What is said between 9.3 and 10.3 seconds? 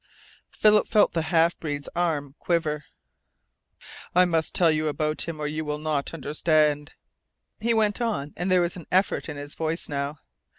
his voice now.